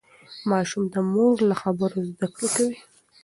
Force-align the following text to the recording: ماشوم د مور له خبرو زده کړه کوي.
ماشوم 0.49 0.83
د 0.93 0.95
مور 1.13 1.35
له 1.49 1.55
خبرو 1.61 1.99
زده 2.09 2.27
کړه 2.35 2.47
کوي. 2.55 2.77